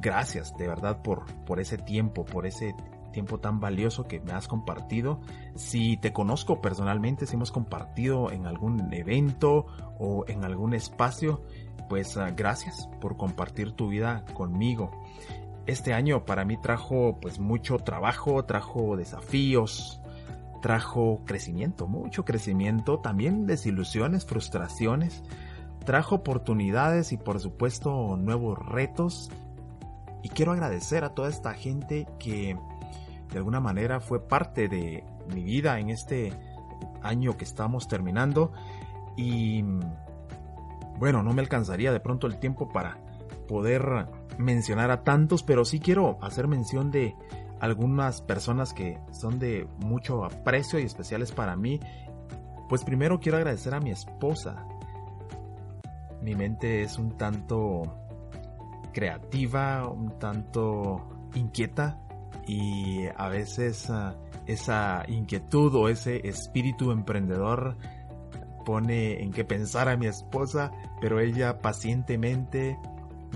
Gracias 0.00 0.56
de 0.56 0.66
verdad 0.66 1.02
por, 1.02 1.26
por 1.44 1.60
ese 1.60 1.78
tiempo, 1.78 2.24
por 2.24 2.46
ese 2.46 2.74
tiempo 3.12 3.38
tan 3.38 3.60
valioso 3.60 4.04
que 4.04 4.20
me 4.20 4.32
has 4.32 4.48
compartido. 4.48 5.20
Si 5.54 5.96
te 5.98 6.12
conozco 6.12 6.60
personalmente, 6.60 7.26
si 7.26 7.36
hemos 7.36 7.52
compartido 7.52 8.32
en 8.32 8.46
algún 8.46 8.92
evento 8.92 9.66
o 9.98 10.24
en 10.26 10.44
algún 10.44 10.74
espacio, 10.74 11.42
pues 11.88 12.16
ah, 12.16 12.30
gracias 12.30 12.88
por 13.00 13.16
compartir 13.16 13.72
tu 13.72 13.88
vida 13.88 14.24
conmigo. 14.34 14.90
Este 15.66 15.94
año 15.94 16.24
para 16.24 16.44
mí 16.44 16.56
trajo 16.60 17.18
pues 17.20 17.38
mucho 17.38 17.78
trabajo, 17.78 18.44
trajo 18.44 18.96
desafíos, 18.96 20.00
trajo 20.60 21.22
crecimiento, 21.24 21.86
mucho 21.86 22.24
crecimiento, 22.24 22.98
también 22.98 23.46
desilusiones, 23.46 24.26
frustraciones, 24.26 25.22
trajo 25.84 26.16
oportunidades 26.16 27.12
y 27.12 27.16
por 27.16 27.38
supuesto 27.40 28.16
nuevos 28.16 28.58
retos. 28.58 29.30
Y 30.22 30.30
quiero 30.30 30.52
agradecer 30.52 31.04
a 31.04 31.14
toda 31.14 31.28
esta 31.28 31.54
gente 31.54 32.06
que 32.18 32.56
de 33.30 33.38
alguna 33.38 33.60
manera 33.60 34.00
fue 34.00 34.26
parte 34.26 34.68
de 34.68 35.04
mi 35.32 35.44
vida 35.44 35.78
en 35.78 35.90
este 35.90 36.32
año 37.02 37.36
que 37.36 37.44
estamos 37.44 37.88
terminando 37.88 38.52
y 39.16 39.64
bueno, 40.98 41.22
no 41.22 41.32
me 41.32 41.42
alcanzaría 41.42 41.92
de 41.92 42.00
pronto 42.00 42.26
el 42.26 42.38
tiempo 42.38 42.68
para 42.68 42.98
poder 43.48 44.06
mencionar 44.38 44.90
a 44.90 45.02
tantos, 45.02 45.42
pero 45.42 45.64
sí 45.64 45.80
quiero 45.80 46.18
hacer 46.22 46.48
mención 46.48 46.90
de 46.90 47.14
algunas 47.60 48.22
personas 48.22 48.72
que 48.72 48.98
son 49.12 49.38
de 49.38 49.68
mucho 49.78 50.24
aprecio 50.24 50.78
y 50.78 50.82
especiales 50.82 51.32
para 51.32 51.56
mí. 51.56 51.80
Pues 52.68 52.84
primero 52.84 53.20
quiero 53.20 53.38
agradecer 53.38 53.74
a 53.74 53.80
mi 53.80 53.90
esposa. 53.90 54.66
Mi 56.20 56.34
mente 56.34 56.82
es 56.82 56.98
un 56.98 57.16
tanto 57.16 57.82
creativa, 58.92 59.88
un 59.88 60.18
tanto 60.18 61.08
inquieta 61.34 61.98
y 62.46 63.06
a 63.16 63.28
veces 63.28 63.88
ah, 63.90 64.16
esa 64.46 65.04
inquietud 65.08 65.74
o 65.74 65.88
ese 65.88 66.26
espíritu 66.26 66.90
emprendedor 66.90 67.76
pone 68.64 69.22
en 69.22 69.32
que 69.32 69.44
pensar 69.44 69.88
a 69.88 69.96
mi 69.96 70.06
esposa, 70.06 70.72
pero 71.00 71.20
ella 71.20 71.58
pacientemente 71.60 72.78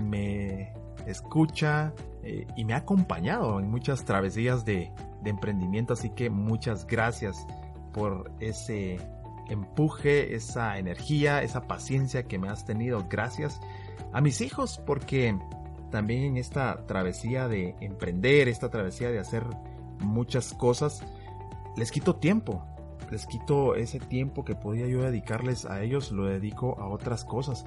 me 0.03 0.73
escucha 1.07 1.93
eh, 2.23 2.45
y 2.55 2.65
me 2.65 2.73
ha 2.73 2.77
acompañado 2.77 3.59
en 3.59 3.69
muchas 3.69 4.05
travesías 4.05 4.65
de, 4.65 4.91
de 5.23 5.29
emprendimiento, 5.29 5.93
así 5.93 6.09
que 6.09 6.29
muchas 6.29 6.85
gracias 6.85 7.47
por 7.93 8.31
ese 8.39 8.99
empuje, 9.49 10.35
esa 10.35 10.77
energía, 10.77 11.41
esa 11.41 11.67
paciencia 11.67 12.23
que 12.23 12.37
me 12.37 12.49
has 12.49 12.65
tenido. 12.65 13.05
Gracias 13.09 13.59
a 14.13 14.21
mis 14.21 14.41
hijos 14.41 14.81
porque 14.85 15.37
también 15.89 16.23
en 16.23 16.37
esta 16.37 16.85
travesía 16.85 17.47
de 17.47 17.75
emprender, 17.79 18.47
esta 18.49 18.69
travesía 18.69 19.09
de 19.09 19.19
hacer 19.19 19.43
muchas 19.99 20.53
cosas, 20.53 21.01
les 21.75 21.91
quito 21.91 22.15
tiempo. 22.15 22.63
Les 23.11 23.25
quito 23.25 23.75
ese 23.75 23.99
tiempo 23.99 24.43
que 24.43 24.55
podía 24.55 24.87
yo 24.87 25.01
dedicarles 25.01 25.65
a 25.65 25.81
ellos, 25.81 26.11
lo 26.11 26.25
dedico 26.25 26.79
a 26.79 26.87
otras 26.87 27.23
cosas. 27.23 27.65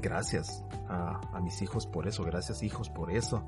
Gracias 0.00 0.64
a, 0.88 1.20
mis 1.42 1.60
hijos 1.62 1.86
por 1.86 2.06
eso, 2.06 2.24
gracias 2.24 2.62
hijos 2.62 2.88
por 2.88 3.10
eso. 3.10 3.46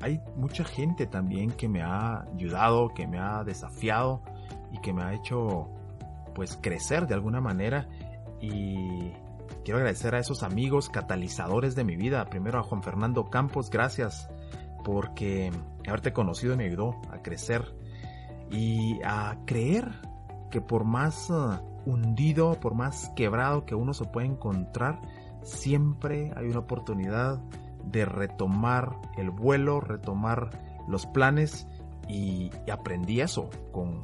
Hay 0.00 0.20
mucha 0.36 0.64
gente 0.64 1.06
también 1.06 1.50
que 1.50 1.68
me 1.68 1.82
ha 1.82 2.22
ayudado, 2.22 2.92
que 2.94 3.06
me 3.06 3.18
ha 3.18 3.44
desafiado 3.44 4.22
y 4.72 4.80
que 4.80 4.92
me 4.92 5.02
ha 5.02 5.14
hecho 5.14 5.68
pues 6.34 6.58
crecer 6.60 7.06
de 7.06 7.14
alguna 7.14 7.40
manera 7.40 7.88
y 8.40 9.12
Quiero 9.66 9.78
agradecer 9.78 10.14
a 10.14 10.20
esos 10.20 10.44
amigos 10.44 10.88
catalizadores 10.88 11.74
de 11.74 11.82
mi 11.82 11.96
vida. 11.96 12.24
Primero 12.26 12.60
a 12.60 12.62
Juan 12.62 12.84
Fernando 12.84 13.30
Campos, 13.30 13.68
gracias 13.68 14.28
porque 14.84 15.50
haberte 15.88 16.12
conocido 16.12 16.56
me 16.56 16.66
ayudó 16.66 17.00
a 17.10 17.20
crecer 17.20 17.74
y 18.48 19.00
a 19.02 19.36
creer 19.44 19.90
que 20.50 20.60
por 20.60 20.84
más 20.84 21.30
uh, 21.30 21.58
hundido, 21.84 22.58
por 22.60 22.74
más 22.74 23.10
quebrado 23.16 23.64
que 23.64 23.74
uno 23.74 23.94
se 23.94 24.04
pueda 24.04 24.26
encontrar, 24.26 25.00
siempre 25.42 26.32
hay 26.36 26.46
una 26.46 26.60
oportunidad 26.60 27.40
de 27.84 28.04
retomar 28.04 28.96
el 29.16 29.30
vuelo, 29.30 29.80
retomar 29.80 30.50
los 30.88 31.06
planes 31.06 31.68
y, 32.08 32.50
aprendí 32.70 33.20
eso 33.20 33.50
con, 33.72 34.02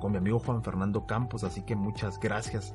con 0.00 0.12
mi 0.12 0.18
amigo 0.18 0.38
Juan 0.38 0.62
Fernando 0.62 1.06
Campos, 1.06 1.44
así 1.44 1.62
que 1.62 1.76
muchas 1.76 2.18
gracias. 2.18 2.72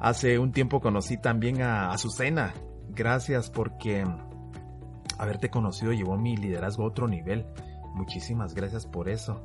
Hace 0.00 0.38
un 0.38 0.52
tiempo 0.52 0.80
conocí 0.80 1.16
también 1.16 1.62
a 1.62 1.90
Azucena. 1.90 2.54
Gracias 2.90 3.50
porque 3.50 4.04
haberte 5.18 5.50
conocido 5.50 5.92
llevó 5.92 6.16
mi 6.16 6.36
liderazgo 6.36 6.84
a 6.84 6.86
otro 6.86 7.08
nivel. 7.08 7.46
Muchísimas 7.94 8.54
gracias 8.54 8.86
por 8.86 9.08
eso. 9.08 9.42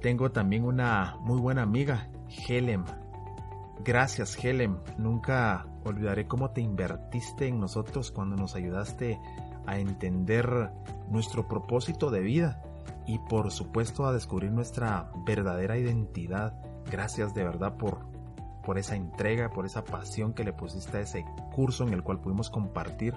Tengo 0.00 0.30
también 0.30 0.64
una 0.64 1.16
muy 1.20 1.40
buena 1.40 1.62
amiga, 1.62 2.08
Helen. 2.46 2.84
Gracias, 3.84 4.42
Helen. 4.42 4.78
Nunca 4.96 5.66
olvidaré 5.84 6.26
cómo 6.26 6.50
te 6.50 6.60
invertiste 6.60 7.46
en 7.46 7.60
nosotros 7.60 8.10
cuando 8.10 8.36
nos 8.36 8.54
ayudaste 8.54 9.18
a 9.66 9.78
entender 9.78 10.70
nuestro 11.10 11.48
propósito 11.48 12.10
de 12.10 12.20
vida 12.20 12.62
y 13.06 13.18
por 13.18 13.50
supuesto 13.50 14.06
a 14.06 14.12
descubrir 14.12 14.52
nuestra 14.52 15.10
verdadera 15.26 15.78
identidad. 15.78 16.54
Gracias 16.90 17.34
de 17.34 17.44
verdad 17.44 17.76
por 17.76 18.06
por 18.68 18.76
esa 18.76 18.96
entrega, 18.96 19.48
por 19.48 19.64
esa 19.64 19.82
pasión 19.82 20.34
que 20.34 20.44
le 20.44 20.52
pusiste 20.52 20.98
a 20.98 21.00
ese 21.00 21.24
curso 21.54 21.84
en 21.84 21.94
el 21.94 22.02
cual 22.02 22.20
pudimos 22.20 22.50
compartir. 22.50 23.14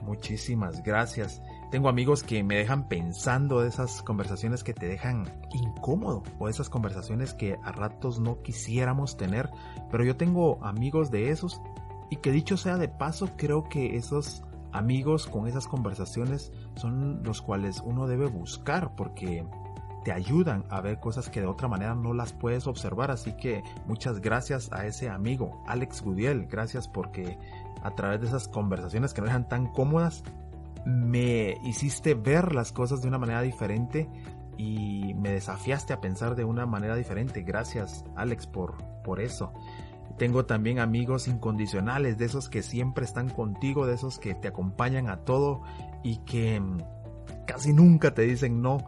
Muchísimas 0.00 0.82
gracias. 0.82 1.42
Tengo 1.70 1.88
amigos 1.88 2.22
que 2.22 2.42
me 2.44 2.56
dejan 2.56 2.88
pensando 2.88 3.60
de 3.60 3.68
esas 3.68 4.02
conversaciones 4.02 4.62
que 4.62 4.74
te 4.74 4.86
dejan 4.86 5.24
incómodo 5.52 6.22
o 6.38 6.48
esas 6.48 6.68
conversaciones 6.68 7.34
que 7.34 7.58
a 7.64 7.72
ratos 7.72 8.20
no 8.20 8.42
quisiéramos 8.42 9.16
tener, 9.16 9.50
pero 9.90 10.04
yo 10.04 10.16
tengo 10.16 10.64
amigos 10.64 11.10
de 11.10 11.30
esos 11.30 11.60
y 12.10 12.16
que 12.16 12.30
dicho 12.30 12.56
sea 12.56 12.76
de 12.76 12.88
paso, 12.88 13.30
creo 13.36 13.64
que 13.64 13.96
esos 13.96 14.42
amigos 14.72 15.26
con 15.26 15.46
esas 15.46 15.66
conversaciones 15.66 16.52
son 16.74 17.22
los 17.22 17.42
cuales 17.42 17.80
uno 17.84 18.06
debe 18.06 18.26
buscar 18.26 18.94
porque 18.96 19.44
te 20.04 20.12
ayudan 20.12 20.64
a 20.68 20.80
ver 20.80 21.00
cosas 21.00 21.30
que 21.30 21.40
de 21.40 21.46
otra 21.46 21.66
manera 21.66 21.94
no 21.94 22.12
las 22.12 22.32
puedes 22.32 22.66
observar. 22.66 23.10
Así 23.10 23.32
que 23.36 23.64
muchas 23.86 24.20
gracias 24.20 24.70
a 24.72 24.86
ese 24.86 25.08
amigo, 25.08 25.62
Alex 25.66 26.02
Gudiel. 26.02 26.46
Gracias 26.46 26.86
porque 26.86 27.38
a 27.82 27.90
través 27.94 28.20
de 28.20 28.28
esas 28.28 28.46
conversaciones 28.46 29.14
que 29.14 29.22
no 29.22 29.28
eran 29.28 29.48
tan 29.48 29.66
cómodas, 29.66 30.22
me 30.84 31.56
hiciste 31.64 32.14
ver 32.14 32.54
las 32.54 32.72
cosas 32.72 33.02
de 33.02 33.08
una 33.08 33.18
manera 33.18 33.42
diferente 33.42 34.08
y 34.56 35.14
me 35.14 35.32
desafiaste 35.32 35.92
a 35.92 36.00
pensar 36.00 36.34
de 36.34 36.44
una 36.44 36.66
manera 36.66 36.96
diferente. 36.96 37.42
Gracias, 37.42 38.04
Alex, 38.16 38.46
por, 38.46 38.76
por 39.02 39.20
eso. 39.20 39.52
Tengo 40.18 40.44
también 40.44 40.78
amigos 40.78 41.26
incondicionales, 41.26 42.18
de 42.18 42.26
esos 42.26 42.48
que 42.48 42.62
siempre 42.62 43.04
están 43.04 43.28
contigo, 43.28 43.86
de 43.86 43.94
esos 43.94 44.18
que 44.18 44.34
te 44.34 44.48
acompañan 44.48 45.08
a 45.08 45.18
todo 45.18 45.62
y 46.04 46.18
que 46.18 46.60
mm, 46.60 46.78
casi 47.46 47.72
nunca 47.72 48.14
te 48.14 48.22
dicen 48.22 48.62
no. 48.62 48.78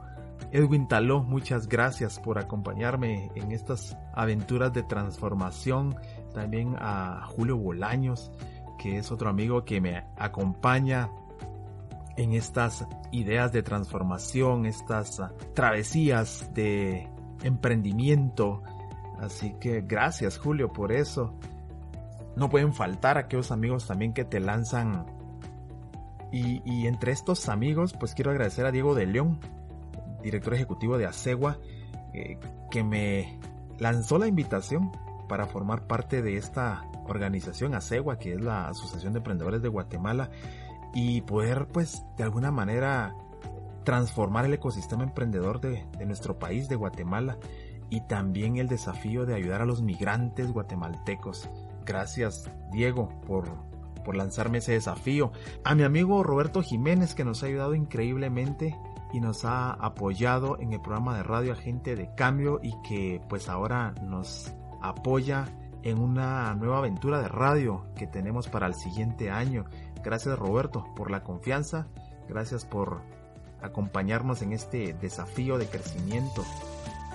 Edwin 0.53 0.87
Taló, 0.87 1.25
muchas 1.25 1.67
gracias 1.67 2.21
por 2.21 2.39
acompañarme 2.39 3.31
en 3.35 3.51
estas 3.51 3.97
aventuras 4.15 4.73
de 4.73 4.85
transformación. 4.85 5.97
También 6.33 6.77
a 6.79 7.27
Julio 7.27 7.57
Bolaños, 7.57 8.31
que 8.79 8.99
es 8.99 9.11
otro 9.11 9.29
amigo 9.29 9.65
que 9.65 9.81
me 9.81 10.05
acompaña 10.17 11.11
en 12.17 12.33
estas 12.33 12.87
ideas 13.13 13.53
de 13.53 13.63
transformación, 13.63 14.67
estas 14.67 15.23
travesías 15.55 16.53
de 16.55 17.09
emprendimiento. 17.43 18.63
Así 19.19 19.55
que 19.61 19.83
gracias 19.83 20.39
Julio 20.39 20.73
por 20.73 20.93
eso. 20.93 21.35
No 22.37 22.51
pueden 22.51 22.75
faltar 22.75 23.17
aquellos 23.17 23.51
amigos 23.51 23.87
también 23.87 24.13
que 24.13 24.25
te 24.25 24.41
lanzan. 24.41 25.07
Y, 26.33 26.87
entre 26.87 27.13
estos 27.13 27.49
amigos, 27.49 27.95
pues 27.99 28.15
quiero 28.15 28.31
agradecer 28.31 28.67
a 28.67 28.71
Diego 28.71 28.95
de 28.95 29.07
León, 29.07 29.39
director 30.23 30.53
ejecutivo 30.53 30.99
de 30.99 31.07
Acegua, 31.07 31.57
eh, 32.13 32.39
que 32.71 32.85
me 32.85 33.39
lanzó 33.79 34.19
la 34.19 34.27
invitación 34.27 34.93
para 35.29 35.47
formar 35.47 35.87
parte 35.87 36.21
de 36.21 36.37
esta 36.37 36.85
organización 37.07 37.75
Acegua, 37.75 38.19
que 38.19 38.35
es 38.35 38.41
la 38.41 38.69
Asociación 38.69 39.15
de 39.15 39.19
Emprendedores 39.19 39.63
de 39.63 39.69
Guatemala, 39.69 40.31
y 40.95 41.21
poder 41.23 41.69
pues 41.69 42.05
de 42.17 42.25
alguna 42.25 42.51
manera 42.51 43.15
transformar 43.85 44.45
el 44.47 44.55
ecosistema 44.55 45.05
emprendedor 45.05 45.61
de, 45.61 45.87
de 45.97 46.07
nuestro 46.07 46.39
país, 46.39 46.69
de 46.69 46.77
Guatemala, 46.77 47.39
y 47.89 48.01
también 48.03 48.57
el 48.57 48.69
desafío 48.69 49.27
de 49.27 49.35
ayudar 49.35 49.63
a 49.63 49.67
los 49.67 49.83
migrantes 49.83 50.51
guatemaltecos. 50.53 51.49
Gracias, 51.85 52.51
Diego, 52.73 53.09
por, 53.27 53.49
por 54.05 54.17
lanzarme 54.17 54.59
ese 54.59 54.73
desafío. 54.73 55.33
A 55.65 55.75
mi 55.75 55.85
amigo 55.85 56.23
Roberto 56.23 56.63
Jiménez, 56.63 57.15
que 57.15 57.25
nos 57.25 57.43
ha 57.43 57.47
ayudado 57.47 57.75
increíblemente 57.75 58.77
y 59.13 59.21
nos 59.21 59.45
ha 59.45 59.71
apoyado 59.73 60.59
en 60.59 60.73
el 60.73 60.81
programa 60.81 61.17
de 61.17 61.23
radio 61.23 61.53
Agente 61.53 61.95
de 61.95 62.13
Cambio 62.15 62.59
y 62.63 62.75
que 62.83 63.21
pues 63.29 63.49
ahora 63.49 63.95
nos 64.03 64.53
apoya 64.83 65.47
en 65.83 66.01
una 66.01 66.53
nueva 66.55 66.79
aventura 66.79 67.21
de 67.21 67.29
radio 67.29 67.87
que 67.95 68.09
tenemos 68.09 68.49
para 68.49 68.67
el 68.67 68.75
siguiente 68.75 69.31
año. 69.31 69.65
Gracias 70.07 70.39
Roberto 70.39 70.87
por 70.95 71.11
la 71.11 71.25
confianza, 71.25 71.89
gracias 72.29 72.65
por 72.65 73.01
acompañarnos 73.61 74.41
en 74.41 74.53
este 74.53 74.93
desafío 74.93 75.59
de 75.59 75.67
crecimiento. 75.67 76.45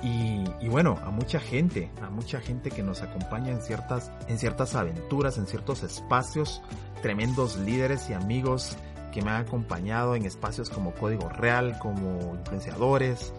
Y, 0.03 0.67
bueno, 0.67 0.99
a 1.01 1.09
mucha 1.09 1.39
gente, 1.39 1.89
a 2.01 2.09
mucha 2.09 2.41
gente 2.41 2.69
que 2.69 2.83
nos 2.83 3.01
acompaña 3.01 3.51
en 3.51 3.61
ciertas, 3.61 4.11
en 4.27 4.37
ciertas 4.37 4.75
aventuras, 4.75 5.37
en 5.37 5.47
ciertos 5.47 5.83
espacios, 5.83 6.61
tremendos 7.01 7.55
líderes 7.59 8.09
y 8.09 8.13
amigos 8.13 8.75
que 9.13 9.21
me 9.21 9.31
han 9.31 9.45
acompañado 9.45 10.15
en 10.15 10.25
espacios 10.25 10.69
como 10.69 10.93
Código 10.93 11.29
Real, 11.29 11.79
como 11.79 12.35
influenciadores, 12.35 13.31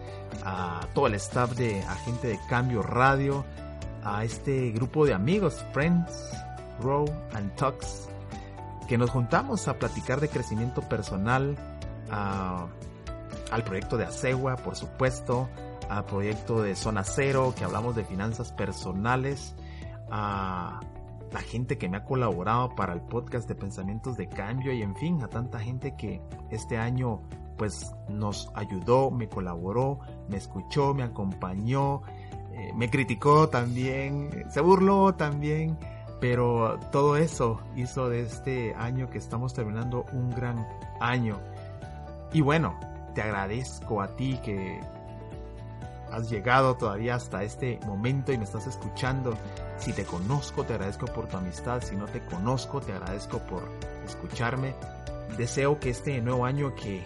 a 0.47 0.81
todo 0.95 1.09
el 1.09 1.15
staff 1.17 1.53
de 1.57 1.83
Agente 1.83 2.29
de 2.29 2.41
Cambio 2.49 2.81
Radio, 2.83 3.45
a 4.03 4.25
este 4.25 4.71
grupo 4.71 5.05
de 5.05 5.13
amigos, 5.13 5.63
Friends, 5.75 6.11
Grow 6.81 7.05
and 7.35 7.55
Talks, 7.57 8.09
que 8.89 8.99
nos 8.99 9.11
juntamos 9.11 9.69
a 9.69 9.75
platicar 9.75 10.21
de 10.21 10.29
crecimiento 10.29 10.83
personal, 10.83 11.57
al 12.11 13.65
proyecto 13.65 13.97
de 13.97 14.05
Acegua, 14.05 14.57
por 14.57 14.77
supuesto, 14.77 15.49
al 15.89 16.05
proyecto 16.05 16.63
de 16.63 16.75
Zona 16.75 17.05
Cero, 17.05 17.55
que 17.57 17.65
hablamos 17.65 17.97
de 17.97 18.05
finanzas 18.05 18.53
personales, 18.53 19.55
a 20.11 20.81
la 21.33 21.41
gente 21.41 21.79
que 21.79 21.89
me 21.89 21.97
ha 21.97 22.05
colaborado 22.05 22.75
para 22.75 22.93
el 22.93 23.01
podcast 23.01 23.49
de 23.49 23.55
pensamientos 23.55 24.17
de 24.17 24.29
cambio 24.29 24.73
y 24.73 24.83
en 24.83 24.95
fin, 24.97 25.23
a 25.23 25.29
tanta 25.29 25.59
gente 25.59 25.97
que 25.97 26.21
este 26.51 26.77
año 26.77 27.23
pues 27.57 27.95
nos 28.09 28.51
ayudó, 28.55 29.11
me 29.11 29.29
colaboró, 29.29 30.01
me 30.29 30.37
escuchó, 30.37 30.95
me 30.95 31.03
acompañó, 31.03 32.03
eh, 32.53 32.73
me 32.75 32.91
criticó 32.91 33.49
también, 33.49 34.47
se 34.51 34.61
burló 34.61 35.15
también, 35.15 35.79
pero 36.23 36.79
todo 36.93 37.17
eso 37.17 37.61
hizo 37.75 38.09
de 38.09 38.21
este 38.21 38.77
año 38.77 39.11
que 39.11 39.19
estamos 39.19 39.55
terminando 39.55 40.07
un 40.13 40.31
gran 40.31 40.69
año. 41.01 41.41
Y 42.33 42.43
bueno, 42.43 42.79
te 43.13 43.23
agradezco 43.23 44.01
a 44.01 44.15
ti 44.15 44.39
que 44.45 44.79
has 46.13 46.31
llegado 46.31 46.77
todavía 46.77 47.17
hasta 47.17 47.43
este 47.43 47.81
momento 47.87 48.33
y 48.33 48.39
me 48.39 48.45
estás 48.45 48.69
escuchando. 48.69 49.37
Si 49.79 49.93
te 49.93 50.05
conozco, 50.05 50.63
te 50.63 50.75
agradezco 50.75 51.07
por 51.07 51.27
tu 51.27 51.39
amistad. 51.39 51.83
Si 51.83 51.97
no 51.97 52.05
te 52.05 52.25
conozco, 52.25 52.81
te 52.81 52.93
agradezco 52.93 53.41
por 53.41 53.65
escucharme. 54.07 54.77
Deseo 55.37 55.81
que 55.81 55.91
este 55.91 56.23
nuevo 56.23 56.45
año 56.45 56.73
que, 56.77 57.05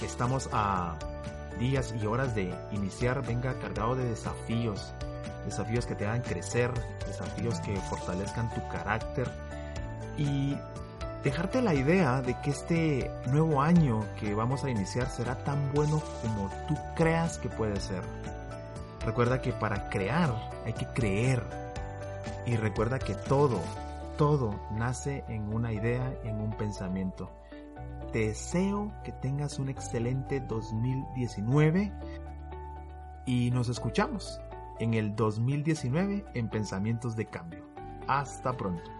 que 0.00 0.06
estamos 0.06 0.48
a 0.54 0.96
días 1.58 1.94
y 2.00 2.06
horas 2.06 2.34
de 2.34 2.54
iniciar 2.72 3.26
venga 3.26 3.58
cargado 3.58 3.94
de 3.94 4.06
desafíos, 4.06 4.94
desafíos 5.46 5.86
que 5.86 5.94
te 5.94 6.06
hagan 6.06 6.20
crecer, 6.20 6.70
desafíos 7.06 7.60
que 7.60 7.74
fortalezcan 7.76 8.52
tu 8.54 8.66
carácter 8.68 9.30
y 10.18 10.56
dejarte 11.24 11.62
la 11.62 11.72
idea 11.72 12.20
de 12.20 12.38
que 12.42 12.50
este 12.50 13.10
nuevo 13.28 13.62
año 13.62 14.04
que 14.20 14.34
vamos 14.34 14.64
a 14.64 14.70
iniciar 14.70 15.08
será 15.08 15.36
tan 15.44 15.72
bueno 15.72 16.02
como 16.22 16.50
tú 16.68 16.74
creas 16.94 17.38
que 17.38 17.48
puede 17.48 17.80
ser. 17.80 18.02
Recuerda 19.04 19.40
que 19.40 19.52
para 19.52 19.88
crear 19.88 20.34
hay 20.64 20.72
que 20.74 20.86
creer 20.88 21.42
y 22.44 22.56
recuerda 22.56 22.98
que 22.98 23.14
todo, 23.14 23.60
todo 24.18 24.60
nace 24.72 25.24
en 25.28 25.52
una 25.54 25.72
idea, 25.72 26.12
en 26.24 26.40
un 26.40 26.50
pensamiento 26.52 27.30
deseo 28.12 28.92
que 29.04 29.12
tengas 29.12 29.58
un 29.58 29.68
excelente 29.68 30.40
2019 30.40 31.92
y 33.26 33.50
nos 33.50 33.68
escuchamos 33.68 34.40
en 34.80 34.94
el 34.94 35.14
2019 35.14 36.24
en 36.34 36.48
Pensamientos 36.48 37.16
de 37.16 37.26
Cambio. 37.26 37.66
Hasta 38.06 38.56
pronto. 38.56 38.95